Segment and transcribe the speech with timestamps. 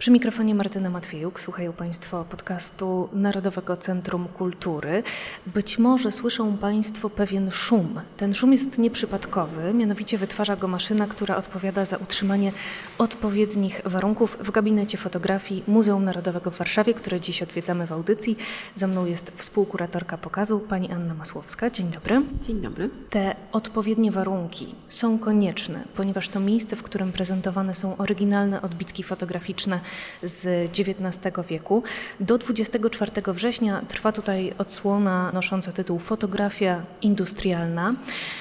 [0.00, 5.02] Przy mikrofonie Martyna Matwiejuk słuchają Państwo podcastu Narodowego Centrum Kultury.
[5.46, 8.00] Być może słyszą Państwo pewien szum.
[8.16, 12.52] Ten szum jest nieprzypadkowy, mianowicie wytwarza go maszyna, która odpowiada za utrzymanie
[12.98, 18.36] odpowiednich warunków w gabinecie fotografii Muzeum Narodowego w Warszawie, które dziś odwiedzamy w audycji.
[18.74, 21.70] Za mną jest współkuratorka pokazu, pani Anna Masłowska.
[21.70, 22.22] Dzień dobry.
[22.42, 22.90] Dzień dobry.
[23.10, 29.80] Te odpowiednie warunki są konieczne, ponieważ to miejsce, w którym prezentowane są oryginalne odbitki fotograficzne
[30.22, 31.82] z XIX wieku.
[32.20, 37.94] Do 24 września trwa tutaj odsłona nosząca tytuł Fotografia industrialna.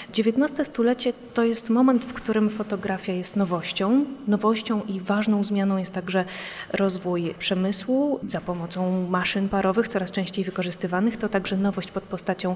[0.10, 4.06] XIX stulecie to jest moment, w którym fotografia jest nowością.
[4.28, 6.26] Nowością i ważną zmianą jest także
[6.74, 11.18] rozwój przemysłu za pomocą maszyn parowych, coraz częściej wykorzystywanych.
[11.18, 12.56] To także nowość pod postacią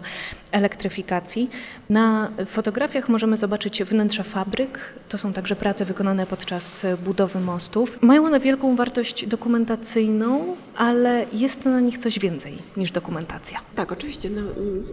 [0.52, 1.50] elektryfikacji.
[1.90, 4.94] Na fotografiach możemy zobaczyć wnętrza fabryk.
[5.10, 7.98] To są także prace wykonane podczas budowy mostów.
[8.02, 8.83] Mają one wielką wartość
[9.28, 13.60] dokumentacyjną, ale jest na nich coś więcej niż dokumentacja.
[13.76, 14.30] Tak, oczywiście.
[14.30, 14.42] No,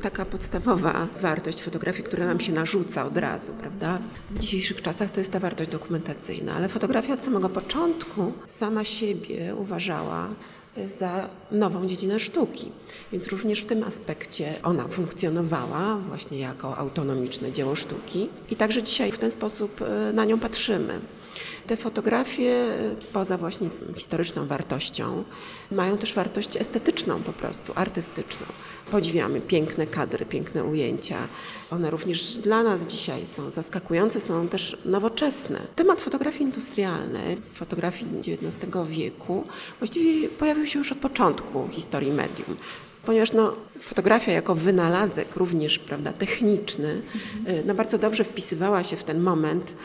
[0.02, 3.98] taka podstawowa wartość fotografii, która nam się narzuca od razu, prawda?
[4.30, 9.54] W dzisiejszych czasach to jest ta wartość dokumentacyjna, ale fotografia od samego początku sama siebie
[9.54, 10.28] uważała
[10.86, 12.72] za nową dziedzinę sztuki.
[13.12, 19.12] Więc również w tym aspekcie ona funkcjonowała właśnie jako autonomiczne dzieło sztuki i także dzisiaj
[19.12, 21.00] w ten sposób e, na nią patrzymy.
[21.66, 22.64] Te fotografie,
[23.12, 25.24] poza właśnie historyczną wartością,
[25.70, 28.46] mają też wartość estetyczną po prostu, artystyczną.
[28.90, 31.16] Podziwiamy piękne kadry, piękne ujęcia.
[31.70, 35.60] One również dla nas dzisiaj są zaskakujące, są też nowoczesne.
[35.76, 39.44] Temat fotografii industrialnej, fotografii XIX wieku,
[39.78, 42.56] właściwie pojawił się już od początku historii medium
[43.04, 47.02] ponieważ no, fotografia jako wynalazek również prawda, techniczny
[47.38, 47.66] mhm.
[47.66, 49.76] no, bardzo dobrze wpisywała się w ten moment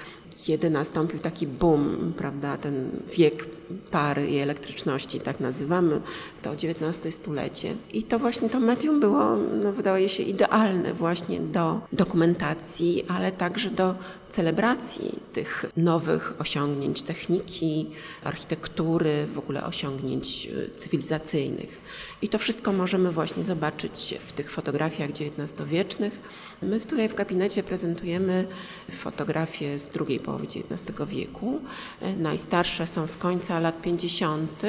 [0.45, 3.47] kiedy nastąpił taki boom, prawda, ten wiek
[3.91, 6.01] pary i elektryczności, tak nazywamy
[6.41, 7.75] to XIX stulecie.
[7.93, 13.69] I to właśnie to medium było, no, wydaje się, idealne właśnie do dokumentacji, ale także
[13.69, 13.95] do
[14.29, 17.89] celebracji tych nowych osiągnięć techniki,
[18.23, 21.81] architektury, w ogóle osiągnięć y, cywilizacyjnych.
[22.21, 26.19] I to wszystko możemy właśnie zobaczyć w tych fotografiach XIX-wiecznych.
[26.61, 28.47] My tutaj w gabinecie prezentujemy
[28.91, 31.61] fotografie z drugiej połowy XIX wieku.
[32.01, 34.61] E, najstarsze są z końca lat 50.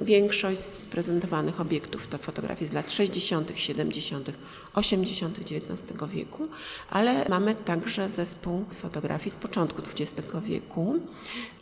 [0.00, 4.30] Większość z prezentowanych obiektów to fotografie z lat 60., 70.,
[4.74, 5.38] 80.
[5.38, 6.48] XIX wieku,
[6.90, 10.96] ale mamy także zespół fotografii z początku XX wieku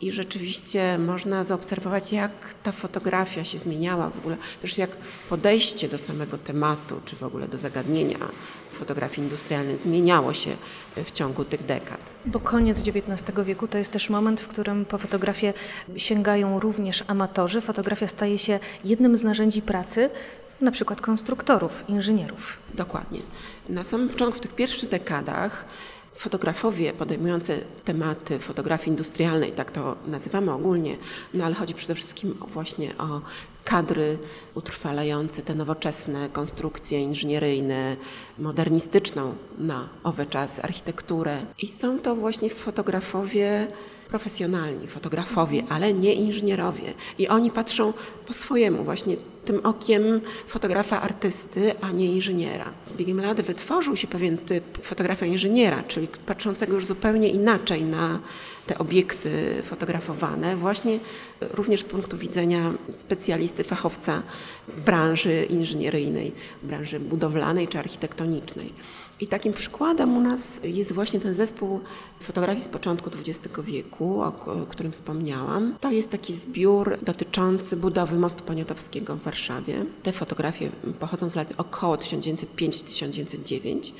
[0.01, 2.31] i rzeczywiście można zaobserwować, jak
[2.63, 4.97] ta fotografia się zmieniała w ogóle, też jak
[5.29, 8.19] podejście do samego tematu, czy w ogóle do zagadnienia
[8.75, 10.55] fotografii industrialnej zmieniało się
[11.05, 12.15] w ciągu tych dekad.
[12.25, 13.04] Bo koniec XIX
[13.45, 15.53] wieku to jest też moment, w którym po fotografię
[15.97, 17.61] sięgają również amatorzy.
[17.61, 20.09] Fotografia staje się jednym z narzędzi pracy
[20.61, 22.57] na przykład konstruktorów, inżynierów.
[22.73, 23.19] Dokładnie.
[23.69, 25.65] Na samym początku, w tych pierwszych dekadach,
[26.13, 30.97] fotografowie podejmujący tematy fotografii industrialnej, tak to nazywamy ogólnie,
[31.33, 33.21] no ale chodzi przede wszystkim właśnie o
[33.65, 34.17] kadry
[34.55, 37.97] utrwalające te nowoczesne konstrukcje inżynieryjne,
[38.37, 41.45] modernistyczną na owe czasy architekturę.
[41.61, 43.67] I są to właśnie fotografowie
[44.09, 46.93] profesjonalni, fotografowie, ale nie inżynierowie.
[47.19, 47.93] I oni patrzą
[48.27, 52.73] po swojemu, właśnie tym okiem fotografa artysty, a nie inżyniera.
[52.85, 58.19] Z biegiem lat wytworzył się pewien typ fotografa inżyniera, czyli patrzącego już zupełnie inaczej na
[58.67, 60.99] te obiekty fotografowane, właśnie
[61.41, 64.21] również z punktu widzenia specjalisty, fachowca
[64.67, 66.31] w branży inżynieryjnej,
[66.63, 68.73] branży budowlanej czy architektonicznej.
[69.19, 71.79] I takim przykładem u nas jest właśnie ten zespół
[72.19, 74.31] fotografii z początku XX wieku, o
[74.69, 75.75] którym wspomniałam.
[75.81, 79.85] To jest taki zbiór dotyczący budowy mostu poniatowskiego w Warszawie.
[80.03, 80.69] Te fotografie
[80.99, 83.93] pochodzą z lat około 1905-1909.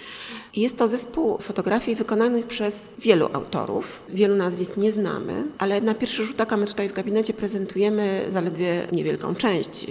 [0.54, 4.04] I jest to zespół fotografii wykonanych przez wielu autorów.
[4.10, 8.88] Wielu nazwisk nie znamy, ale na pierwszy rzut oka my tutaj w gabinecie prezentujemy zaledwie
[8.92, 9.86] niewielką część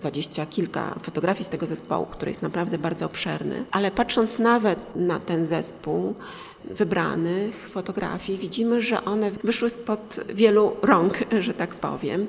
[0.00, 5.20] dwadzieścia kilka fotografii z tego zespołu, który jest naprawdę bardzo obszerny, ale patrząc nawet na
[5.20, 6.14] ten zespół
[6.70, 12.26] wybranych fotografii, widzimy, że one wyszły spod wielu rąk, że tak powiem.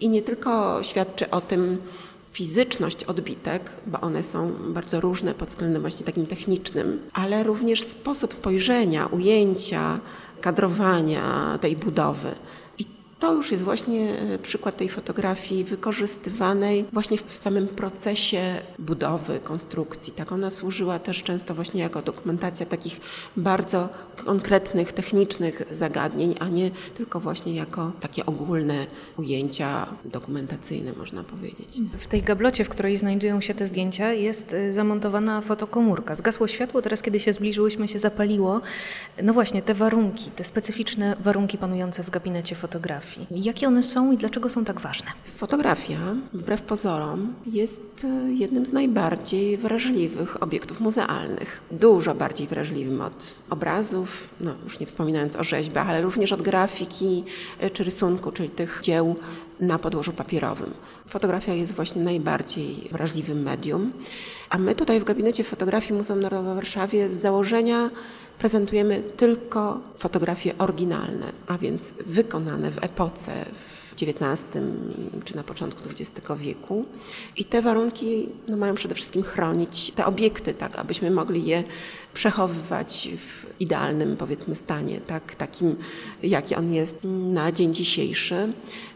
[0.00, 1.78] I nie tylko świadczy o tym,
[2.34, 8.34] fizyczność odbitek, bo one są bardzo różne pod względem właśnie takim technicznym, ale również sposób
[8.34, 9.98] spojrzenia, ujęcia,
[10.40, 12.34] kadrowania tej budowy.
[13.18, 18.42] To już jest właśnie e, przykład tej fotografii wykorzystywanej właśnie w samym procesie
[18.78, 20.12] budowy, konstrukcji.
[20.12, 23.00] Tak ona służyła też często właśnie jako dokumentacja takich
[23.36, 23.88] bardzo
[24.24, 28.86] konkretnych, technicznych zagadnień, a nie tylko właśnie jako takie ogólne
[29.16, 31.68] ujęcia dokumentacyjne, można powiedzieć.
[31.98, 36.16] W tej gablocie, w której znajdują się te zdjęcia, jest y, zamontowana fotokomórka.
[36.16, 38.60] Zgasło światło, teraz kiedy się zbliżyłyśmy, się zapaliło.
[39.22, 43.13] No właśnie, te warunki, te specyficzne warunki panujące w gabinecie fotografii.
[43.30, 45.06] Jakie one są i dlaczego są tak ważne?
[45.24, 45.98] Fotografia,
[46.32, 51.60] wbrew pozorom, jest y, jednym z najbardziej wrażliwych obiektów muzealnych.
[51.70, 57.24] Dużo bardziej wrażliwym od obrazów, no już nie wspominając o rzeźbach, ale również od grafiki
[57.64, 59.16] y, czy rysunku, czyli tych dzieł
[59.60, 60.74] na podłożu papierowym.
[61.06, 63.92] Fotografia jest właśnie najbardziej wrażliwym medium,
[64.50, 67.90] a my tutaj w gabinecie fotografii Muzeum Narodowego w Warszawie z założenia
[68.38, 74.46] prezentujemy tylko fotografie oryginalne, a więc wykonane w epoce, w XIX
[75.24, 76.84] czy na początku XX wieku.
[77.36, 81.64] I te warunki no, mają przede wszystkim chronić te obiekty, tak abyśmy mogli je
[82.14, 85.76] przechowywać w idealnym, powiedzmy, stanie, tak, takim,
[86.22, 86.96] jaki on jest
[87.32, 88.52] na dzień dzisiejszy.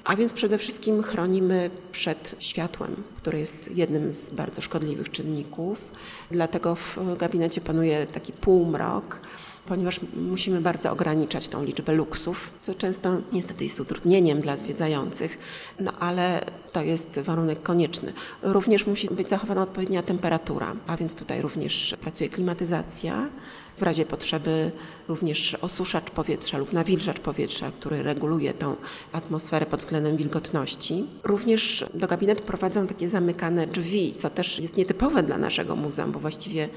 [0.08, 5.90] A więc przede wszystkim chronimy przed światłem, które jest jednym z bardzo szkodliwych czynników.
[6.30, 9.20] Dlatego w gabinecie panuje taki półmrok
[9.66, 15.38] ponieważ musimy bardzo ograniczać tą liczbę luksów, co często niestety jest utrudnieniem dla zwiedzających,
[15.80, 18.12] no ale to jest warunek konieczny.
[18.42, 23.28] Również musi być zachowana odpowiednia temperatura, a więc tutaj również pracuje klimatyzacja,
[23.78, 24.70] w razie potrzeby
[25.08, 28.76] również osuszacz powietrza lub nawilżacz powietrza, który reguluje tą
[29.12, 31.04] atmosferę pod względem wilgotności.
[31.24, 36.18] Również do gabinetu prowadzą takie zamykane drzwi, co też jest nietypowe dla naszego muzeum, bo
[36.18, 36.68] właściwie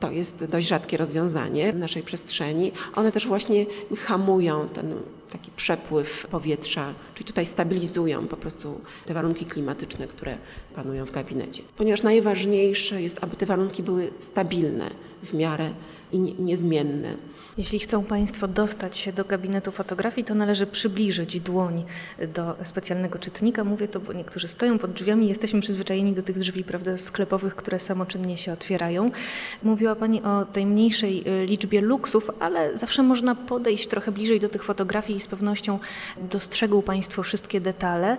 [0.00, 2.72] to jest dość rzadkie rozwiązanie w naszej przestrzeni.
[2.94, 3.66] One też właśnie
[3.96, 4.94] hamują ten
[5.32, 10.38] taki przepływ powietrza, czyli tutaj stabilizują po prostu te warunki klimatyczne, które
[10.74, 11.62] panują w gabinecie.
[11.76, 14.90] Ponieważ najważniejsze jest, aby te warunki były stabilne
[15.22, 15.70] w miarę
[16.12, 17.16] i niezmienne.
[17.58, 21.84] Jeśli chcą Państwo dostać się do gabinetu fotografii, to należy przybliżyć dłoń
[22.34, 23.64] do specjalnego czytnika.
[23.64, 27.78] Mówię to, bo niektórzy stoją pod drzwiami, jesteśmy przyzwyczajeni do tych drzwi prawda, sklepowych, które
[27.78, 29.10] samoczynnie się otwierają.
[29.62, 34.48] Mówiła Pani o tej mniejszej y, liczbie luksów, ale zawsze można podejść trochę bliżej do
[34.48, 35.78] tych fotografii i z pewnością
[36.30, 38.16] dostrzegą Państwo wszystkie detale,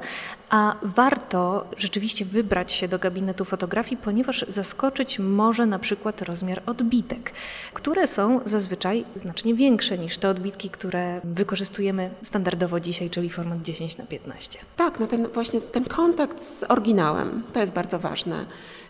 [0.49, 7.31] a warto rzeczywiście wybrać się do gabinetu fotografii, ponieważ zaskoczyć może na przykład rozmiar odbitek,
[7.81, 13.97] które są zazwyczaj znacznie większe niż te odbitki, które wykorzystujemy standardowo dzisiaj, czyli format 10
[13.97, 14.59] na 15.
[14.77, 18.45] Tak, no ten właśnie ten kontakt z oryginałem, to jest bardzo ważne.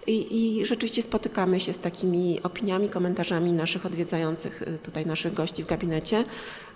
[0.08, 5.64] I, I, rzeczywiście spotykamy się z takimi opiniami, komentarzami naszych odwiedzających y, tutaj naszych gości
[5.64, 6.24] w gabinecie,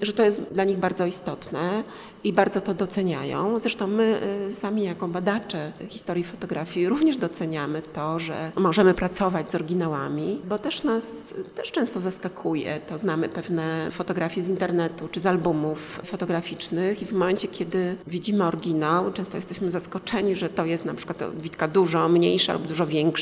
[0.02, 1.84] że to jest dla nich bardzo istotne
[2.24, 3.60] i bardzo to doceniają.
[3.60, 9.56] Zresztą my y, sami jako badacze historii fotografii również doceniamy to, że możemy pracować z
[9.56, 12.80] oryginałami, bo też nas też często zaskakuje.
[12.88, 18.44] To znamy pewne fotografie z internetu czy z albumów fotograficznych i w momencie, kiedy widzimy
[18.44, 23.15] oryginał, często jesteśmy zaskoczeni, że to jest na przykład odbitka dużo mniejsza lub dużo większa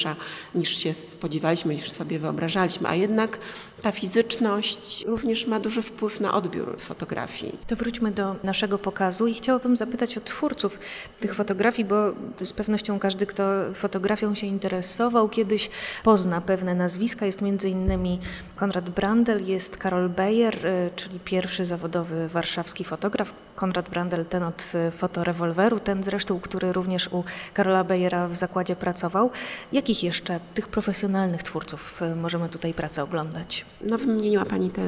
[0.56, 3.40] niż się spodziewaliśmy, niż sobie wyobrażaliśmy, a jednak
[3.82, 7.58] ta fizyczność również ma duży wpływ na odbiór fotografii.
[7.68, 10.80] To wróćmy do naszego pokazu i chciałabym zapytać o twórców
[11.20, 11.96] tych fotografii, bo
[12.42, 13.44] z pewnością każdy, kto
[13.74, 15.70] fotografią się interesował, kiedyś
[16.04, 17.26] pozna pewne nazwiska.
[17.26, 18.20] Jest między innymi
[18.56, 23.34] Konrad Brandel, jest Karol Beyer, y, czyli pierwszy zawodowy warszawski fotograf.
[23.56, 28.76] Konrad Brandel, ten od y, fotorewolweru, ten zresztą, który również u Karola Beyera w zakładzie
[28.76, 29.32] pracował.
[29.84, 33.66] Jakich jeszcze tych profesjonalnych twórców y, możemy tutaj pracę oglądać?
[33.82, 34.82] No, wymieniła Pani te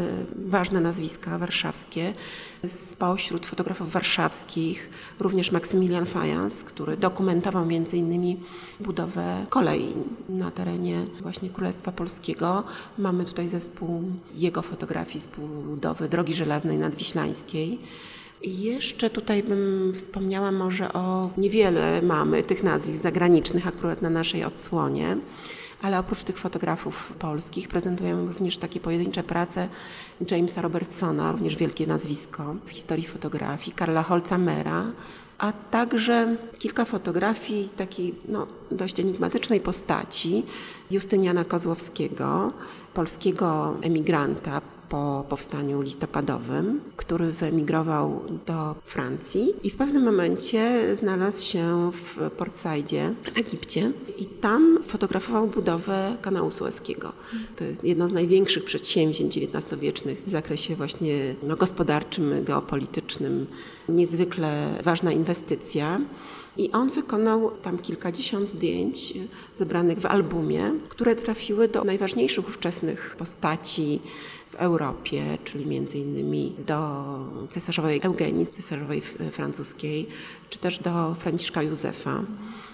[0.46, 2.14] ważne nazwiska warszawskie.
[2.68, 8.40] Spośród fotografów warszawskich również Maksymilian Fajans, który dokumentował innymi
[8.80, 9.94] budowę kolei
[10.30, 12.64] na terenie właśnie Królestwa Polskiego.
[12.98, 14.04] Mamy tutaj zespół
[14.36, 17.80] jego fotografii z budowy Drogi Żelaznej Nadwiślańskiej.
[18.46, 25.18] Jeszcze tutaj bym wspomniała może o niewiele mamy tych nazwisk zagranicznych akurat na naszej odsłonie
[25.82, 29.70] ale oprócz tych fotografów polskich prezentujemy również takie pojedyncze prace
[30.32, 34.86] Jamesa Robertsona, również wielkie nazwisko w historii fotografii, Karla Holzamera,
[35.38, 40.44] a także kilka fotografii takiej no, dość enigmatycznej postaci
[40.92, 42.52] Justyniana Kozłowskiego,
[42.94, 51.92] polskiego emigranta, po powstaniu listopadowym, który wyemigrował do Francji i w pewnym momencie znalazł się
[51.94, 57.14] w Port Saïdzie w Egipcie i tam fotografował budowę kanału Sueskiego.
[57.56, 63.48] To jest jedno z największych przedsięwzięć XIX-wiecznych w zakresie właśnie no, gospodarczym, geopolitycznym.
[63.90, 66.02] Niezwykle ważna inwestycja.
[66.58, 69.14] I on wykonał tam kilkadziesiąt zdjęć
[69.54, 74.00] zebranych w albumie, które trafiły do najważniejszych ówczesnych postaci
[74.56, 77.20] w Europie, czyli między innymi do
[77.50, 80.08] cesarzowej Eugenii, cesarzowej francuskiej,
[80.50, 82.24] czy też do Franciszka Józefa.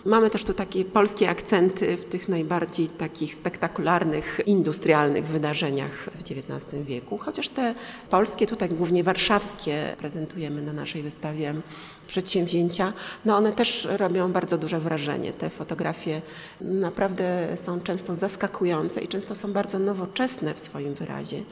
[0.05, 6.85] Mamy też tu takie polskie akcenty w tych najbardziej takich spektakularnych, industrialnych wydarzeniach w XIX
[6.85, 7.75] wieku, chociaż te
[8.09, 11.53] polskie, tutaj głównie warszawskie, prezentujemy na naszej wystawie
[12.07, 12.93] przedsięwzięcia,
[13.25, 15.33] no one też robią bardzo duże wrażenie.
[15.33, 16.21] Te fotografie
[16.61, 21.43] naprawdę są często zaskakujące i często są bardzo nowoczesne w swoim wyrazie.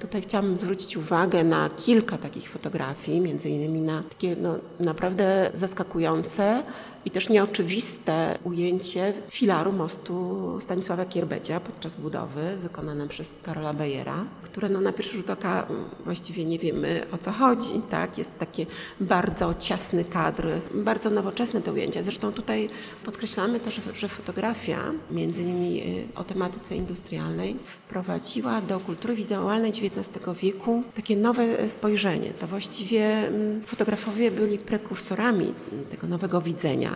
[0.00, 6.62] Tutaj chciałabym zwrócić uwagę na kilka takich fotografii, między innymi na takie no, naprawdę zaskakujące
[7.06, 14.68] i też nieoczywiste ujęcie filaru mostu Stanisława Kierbecia podczas budowy, wykonane przez Karola Bejera, które
[14.68, 15.66] no, na pierwszy rzut oka
[16.04, 17.80] właściwie nie wiemy o co chodzi.
[17.90, 18.18] Tak?
[18.18, 18.66] Jest taki
[19.00, 22.02] bardzo ciasny kadr, bardzo nowoczesne te ujęcia.
[22.02, 22.68] Zresztą tutaj
[23.04, 30.40] podkreślamy też, że fotografia, między innymi y, o tematyce industrialnej, wprowadziła do kultury wizualnej XIX
[30.42, 32.32] wieku takie nowe spojrzenie.
[32.32, 35.54] To właściwie mm, fotografowie byli prekursorami
[35.90, 36.95] tego nowego widzenia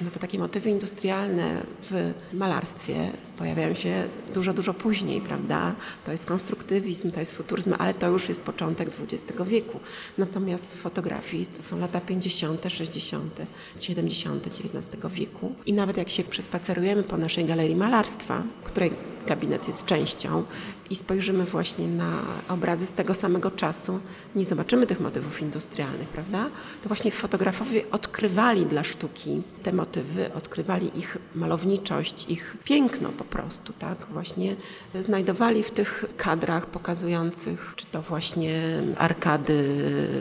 [0.00, 5.74] no bo takie motywy industrialne w malarstwie pojawiają się dużo, dużo później, prawda?
[6.04, 9.80] To jest konstruktywizm, to jest futuryzm, ale to już jest początek XX wieku.
[10.18, 13.40] Natomiast w fotografii to są lata 50., 60.,
[13.80, 14.46] 70.
[14.46, 15.54] XIX wieku.
[15.66, 18.92] I nawet jak się przespacerujemy po naszej galerii malarstwa, której
[19.26, 20.44] gabinet jest częścią
[20.90, 24.00] i spojrzymy właśnie na obrazy z tego samego czasu,
[24.34, 26.50] nie zobaczymy tych motywów industrialnych, prawda?
[26.82, 33.72] To właśnie fotografowie odkrywali dla sztuki te motywy, odkrywali ich malowniczość, ich piękno po prostu,
[33.72, 33.98] tak?
[34.10, 34.56] Właśnie
[35.00, 39.58] znajdowali w tych kadrach pokazujących, czy to właśnie arkady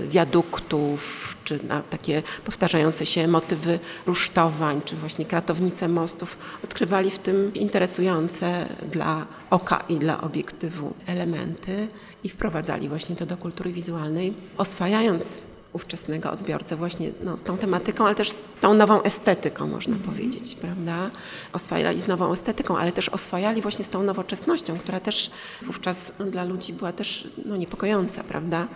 [0.09, 1.01] wiaduktów,
[1.43, 9.27] czy takie powtarzające się motywy rusztowań, czy właśnie kratownice mostów, odkrywali w tym interesujące dla
[9.49, 11.87] oka i dla obiektywu elementy
[12.23, 18.05] i wprowadzali właśnie to do kultury wizualnej, oswajając ówczesnego odbiorcę właśnie no, z tą tematyką,
[18.05, 21.09] ale też z tą nową estetyką, można powiedzieć, prawda?
[21.53, 26.43] Oswajali z nową estetyką, ale też oswajali właśnie z tą nowoczesnością, która też wówczas dla
[26.43, 28.67] ludzi była też no, niepokojąca, prawda?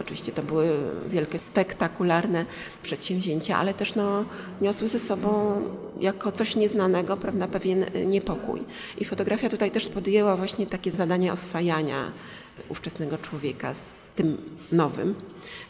[0.00, 0.76] Oczywiście to były
[1.08, 2.46] wielkie, spektakularne
[2.82, 4.24] przedsięwzięcia, ale też no,
[4.60, 5.62] niosły ze sobą
[6.00, 8.60] jako coś nieznanego prawda, pewien niepokój.
[8.98, 12.12] I fotografia tutaj też podjęła właśnie takie zadanie oswajania
[12.68, 14.36] ówczesnego człowieka z tym
[14.72, 15.14] nowym,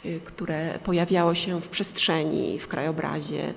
[0.05, 3.55] y, które pojawiało się w przestrzeni, w krajobrazie,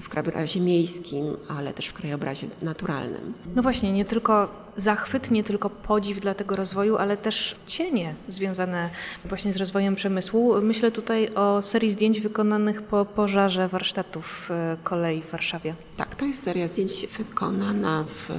[0.00, 3.34] w krajobrazie miejskim, ale też w krajobrazie naturalnym.
[3.54, 8.90] No właśnie, nie tylko zachwyt, nie tylko podziw dla tego rozwoju, ale też cienie związane
[9.24, 10.54] właśnie z rozwojem przemysłu.
[10.62, 15.74] Myślę tutaj o serii zdjęć wykonanych po pożarze warsztatów e, kolei w Warszawie.
[15.96, 18.30] Tak, to jest seria zdjęć wykonana w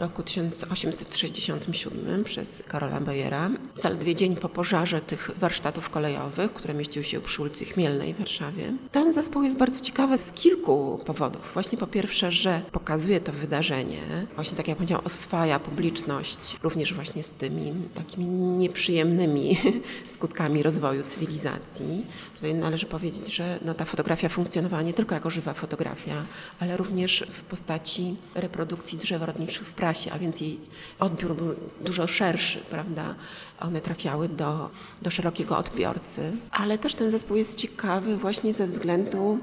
[0.00, 7.20] roku 1867 przez Karola Bejera, zaledwie dzień po pożarze tych warsztatów kolejowych, które mieściły się
[7.20, 8.72] przy ulicy Chmielnej w Warszawie.
[8.92, 11.50] Ten zespół jest bardzo ciekawy z kilku powodów.
[11.54, 14.00] Właśnie po pierwsze, że pokazuje to wydarzenie,
[14.34, 19.58] właśnie tak jak powiedziałam, oswaja publiczność również właśnie z tymi takimi nieprzyjemnymi
[20.06, 22.06] skutkami rozwoju cywilizacji.
[22.34, 26.24] Tutaj należy powiedzieć, że no, ta fotografia funkcjonowała nie tylko jako żywa fotografia,
[26.60, 30.58] ale również w postaci reprodukcji drzew rodniczych w prasie, a więc jej
[30.98, 33.14] odbiór był dużo szerszy, prawda?
[33.60, 34.70] One trafiały do,
[35.02, 36.32] do szerokiego odbiorcy.
[36.50, 39.38] Ale też ten zespół jest ciekawy właśnie ze względu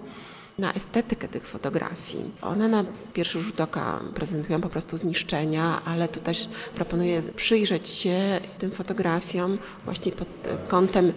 [0.57, 2.23] na estetykę tych fotografii.
[2.41, 8.39] One na pierwszy rzut oka prezentują po prostu zniszczenia, ale tu też proponuję przyjrzeć się
[8.59, 10.27] tym fotografiom właśnie pod
[10.67, 11.13] kątem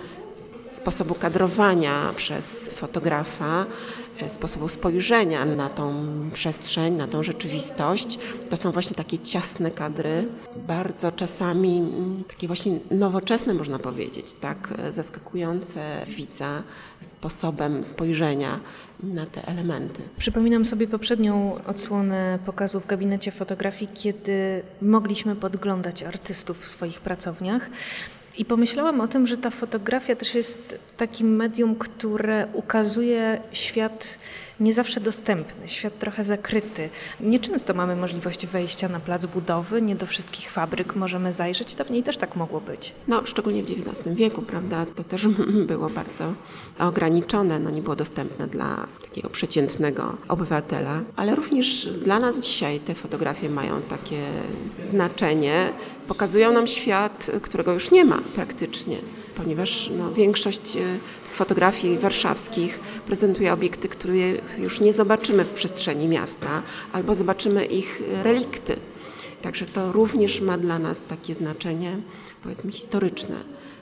[0.76, 3.66] sposobu kadrowania przez fotografa,
[4.20, 5.94] e, sposobu spojrzenia na tą
[6.32, 8.18] przestrzeń, na tą rzeczywistość.
[8.50, 11.92] To są właśnie takie ciasne kadry, bardzo czasami
[12.28, 16.62] takie właśnie nowoczesne, można powiedzieć, tak, e, zaskakujące widza
[17.00, 18.60] sposobem spojrzenia
[19.02, 20.02] na te elementy.
[20.18, 27.70] Przypominam sobie poprzednią odsłonę pokazu w gabinecie fotografii, kiedy mogliśmy podglądać artystów w swoich pracowniach.
[28.38, 34.18] I pomyślałam o tym, że ta fotografia też jest takim medium, które ukazuje świat
[34.60, 36.88] nie zawsze dostępny, świat trochę zakryty.
[37.20, 41.74] Nieczęsto mamy możliwość wejścia na plac budowy, nie do wszystkich fabryk możemy zajrzeć.
[41.74, 42.92] Dawniej też tak mogło być.
[43.08, 44.86] No, szczególnie w XIX wieku, prawda?
[44.86, 45.28] To też
[45.72, 46.34] było bardzo
[46.78, 52.94] ograniczone, no nie było dostępne dla takiego przeciętnego obywatela, ale również dla nas dzisiaj te
[52.94, 54.22] fotografie mają takie
[54.78, 55.72] znaczenie,
[56.08, 58.96] pokazują nam świat, którego już nie ma praktycznie,
[59.36, 60.80] ponieważ no, większość e,
[61.32, 66.62] fotografii warszawskich prezentuje obiekty, których już nie zobaczymy w przestrzeni miasta,
[66.92, 68.76] albo zobaczymy ich relikty
[69.46, 71.98] Także to również ma dla nas takie znaczenie,
[72.42, 73.36] powiedzmy, historyczne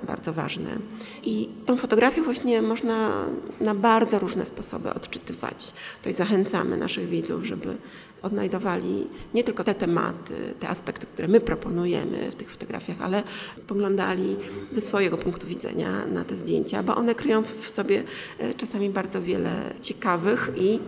[0.06, 0.78] bardzo ważne.
[1.22, 3.26] I tą fotografię właśnie można
[3.60, 5.72] na bardzo różne sposoby odczytywać.
[5.98, 7.76] Tutaj zachęcamy naszych widzów, żeby
[8.24, 13.22] odnajdowali nie tylko te tematy, te aspekty, które my proponujemy w tych fotografiach, ale
[13.56, 14.36] spoglądali
[14.72, 18.02] ze swojego punktu widzenia na te zdjęcia, bo one kryją w sobie
[18.38, 19.50] e, czasami bardzo wiele
[19.82, 20.78] ciekawych i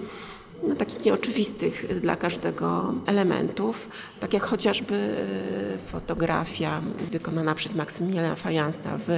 [0.63, 3.89] no, takich nieoczywistych dla każdego elementów,
[4.21, 9.11] tak jak chociażby e, fotografia wykonana przez Maksymiliana Fajansa w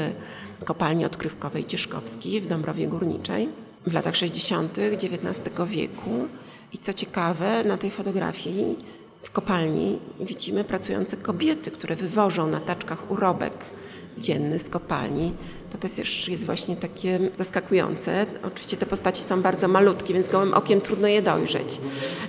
[0.64, 3.48] kopalni odkrywkowej Cieszkowskiej w Dąbrowie Górniczej
[3.86, 4.78] w latach 60.
[4.78, 6.28] XIX wieku.
[6.72, 8.76] I co ciekawe, na tej fotografii
[9.22, 13.52] w kopalni widzimy pracujące kobiety, które wywożą na taczkach urobek
[14.18, 15.32] dzienny z kopalni
[15.70, 18.26] to też jest właśnie takie zaskakujące.
[18.42, 21.80] Oczywiście te postaci są bardzo malutkie, więc gołym okiem trudno je dojrzeć,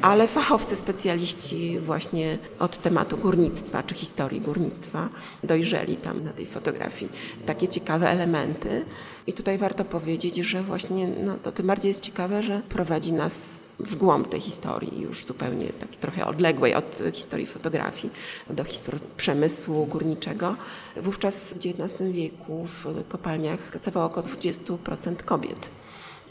[0.02, 5.10] ale fachowcy, specjaliści właśnie od tematu górnictwa czy historii górnictwa
[5.44, 7.12] dojrzeli tam na tej fotografii
[7.46, 8.86] takie ciekawe elementy.
[9.28, 13.70] I tutaj warto powiedzieć, że właśnie no, to tym bardziej jest ciekawe, że prowadzi nas
[13.80, 18.14] w głąb tej historii, już zupełnie takiej trochę odległej od historii fotografii,
[18.50, 20.56] do historii przemysłu górniczego.
[20.98, 25.72] Wówczas w XIX wieku w kopalniach pracowało około 20% kobiet.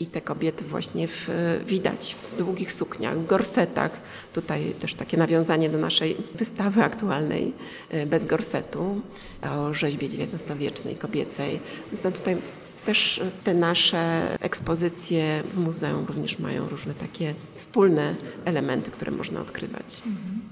[0.01, 1.31] I te kobiety właśnie w,
[1.67, 3.91] widać w długich sukniach, w gorsetach.
[4.33, 7.53] Tutaj też takie nawiązanie do naszej wystawy aktualnej
[7.91, 9.01] e, bez gorsetu
[9.43, 11.61] o rzeźbie XIX-wiecznej, kobiecej.
[11.93, 12.37] Więc no tutaj
[12.89, 18.15] też te nasze ekspozycje w muzeum również mają różne takie wspólne
[18.45, 20.03] elementy, które można odkrywać.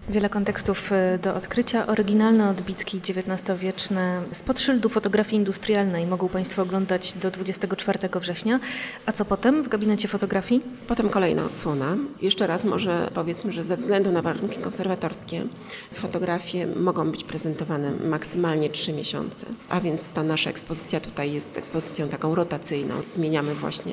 [0.08, 1.86] Wiele kontekstów y, do odkrycia.
[1.86, 8.60] Oryginalne odbitki XIX-wieczne spod szyldu fotografii industrialnej mogą Państwo oglądać do 24 września.
[9.06, 10.60] A co potem w gabinecie fotografii?
[10.86, 11.96] Potem kolejna odsłona.
[12.22, 15.44] Jeszcze raz może powiedzmy, że ze względu na warunki konserwatorskie
[15.92, 19.46] fotografie mogą być prezentowane maksymalnie 3 miesiące.
[19.68, 22.94] A więc ta nasza ekspozycja tutaj jest ekspozycją taką rotacyjną.
[23.10, 23.92] Zmieniamy właśnie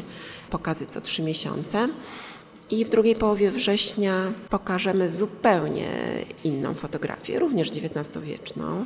[0.50, 1.90] pokazy co trzy miesiące.
[2.72, 5.90] I w drugiej połowie września pokażemy zupełnie
[6.44, 8.86] inną fotografię, również XIX-wieczną,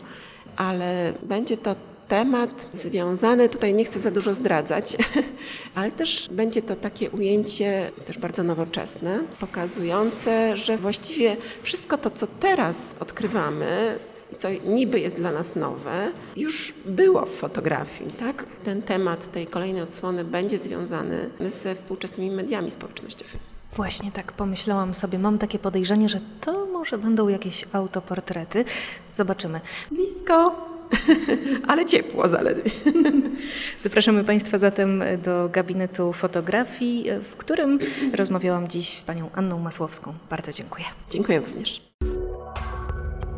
[0.57, 1.75] ale będzie to
[2.07, 4.97] temat związany, tutaj nie chcę za dużo zdradzać,
[5.75, 12.27] ale też będzie to takie ujęcie też bardzo nowoczesne, pokazujące, że właściwie wszystko to, co
[12.27, 13.99] teraz odkrywamy,
[14.37, 18.11] co niby jest dla nas nowe, już było w fotografii.
[18.11, 18.45] Tak?
[18.63, 23.39] Ten temat tej kolejnej odsłony będzie związany ze współczesnymi mediami społecznościowymi.
[23.75, 25.19] Właśnie tak pomyślałam sobie.
[25.19, 28.65] Mam takie podejrzenie, że to może będą jakieś autoportrety.
[29.13, 29.61] Zobaczymy.
[29.91, 30.55] Blisko,
[31.67, 32.71] ale ciepło zaledwie.
[33.79, 37.79] Zapraszamy Państwa zatem do gabinetu fotografii, w którym
[38.13, 40.13] rozmawiałam dziś z panią Anną Masłowską.
[40.29, 40.85] Bardzo dziękuję.
[41.09, 41.86] Dziękuję również.